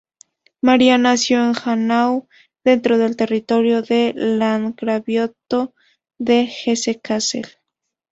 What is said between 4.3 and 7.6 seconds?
landgraviato de Hesse-Kassel.